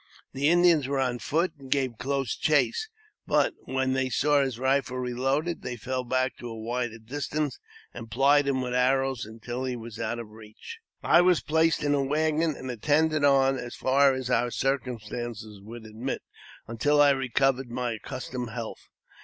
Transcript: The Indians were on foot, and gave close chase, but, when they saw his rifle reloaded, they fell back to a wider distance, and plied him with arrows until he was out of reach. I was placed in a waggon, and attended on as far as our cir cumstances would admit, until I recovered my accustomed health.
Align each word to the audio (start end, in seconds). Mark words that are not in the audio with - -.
The 0.33 0.49
Indians 0.49 0.87
were 0.87 0.99
on 0.99 1.19
foot, 1.19 1.51
and 1.59 1.69
gave 1.69 1.99
close 1.99 2.35
chase, 2.35 2.89
but, 3.27 3.53
when 3.65 3.93
they 3.93 4.09
saw 4.09 4.41
his 4.41 4.57
rifle 4.57 4.97
reloaded, 4.97 5.61
they 5.61 5.75
fell 5.75 6.03
back 6.03 6.37
to 6.37 6.49
a 6.49 6.57
wider 6.59 6.97
distance, 6.97 7.59
and 7.93 8.09
plied 8.09 8.47
him 8.47 8.61
with 8.63 8.73
arrows 8.73 9.25
until 9.25 9.63
he 9.63 9.75
was 9.75 9.99
out 9.99 10.17
of 10.17 10.31
reach. 10.31 10.79
I 11.03 11.21
was 11.21 11.43
placed 11.43 11.83
in 11.83 11.93
a 11.93 12.01
waggon, 12.01 12.55
and 12.55 12.71
attended 12.71 13.23
on 13.23 13.59
as 13.59 13.75
far 13.75 14.15
as 14.15 14.31
our 14.31 14.49
cir 14.49 14.79
cumstances 14.79 15.61
would 15.61 15.85
admit, 15.85 16.23
until 16.67 16.99
I 16.99 17.11
recovered 17.11 17.69
my 17.69 17.91
accustomed 17.91 18.49
health. 18.49 18.87